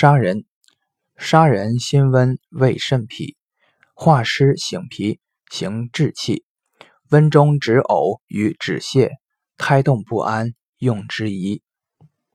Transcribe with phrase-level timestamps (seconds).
[0.00, 0.46] 砂仁，
[1.18, 3.36] 砂仁辛温胃肾脾，
[3.92, 6.42] 化湿醒脾，行滞气，
[7.10, 9.10] 温中止呕与止泻，
[9.58, 11.62] 胎动不安，用之宜。